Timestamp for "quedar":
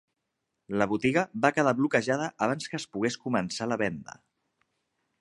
1.59-1.75